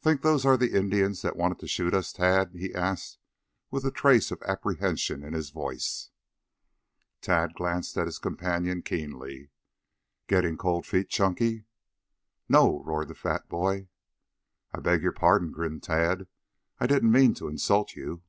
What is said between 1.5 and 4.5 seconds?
to shoot us, Tad?" he asked, with a trace of